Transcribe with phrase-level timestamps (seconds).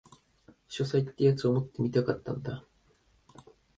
[0.67, 2.65] 書斎ってやつを持ってみたかったんだ